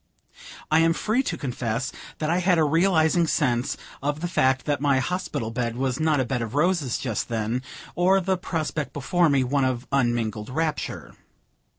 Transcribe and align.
I 0.71 0.79
am 0.79 0.93
free 0.93 1.21
to 1.21 1.37
confess 1.37 1.91
that 2.17 2.27
I 2.31 2.39
had 2.39 2.57
a 2.57 2.63
realizing 2.63 3.27
sense 3.27 3.77
of 4.01 4.21
the 4.21 4.27
fact 4.27 4.65
that 4.65 4.81
my 4.81 4.97
hospital 4.97 5.51
bed 5.51 5.75
was 5.75 5.99
not 5.99 6.19
a 6.19 6.25
bed 6.25 6.41
of 6.41 6.55
roses 6.55 6.97
just 6.97 7.29
then, 7.29 7.61
or 7.93 8.19
the 8.19 8.35
prospect 8.35 8.93
before 8.93 9.29
me 9.29 9.43
one 9.43 9.63
of 9.63 9.85
unmingled 9.91 10.49
rapture. 10.49 11.13